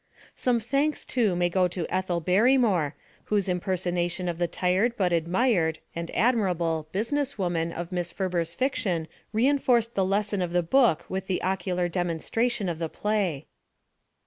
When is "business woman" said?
6.91-7.71